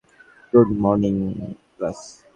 [0.53, 1.15] Good morning
[1.75, 1.99] class.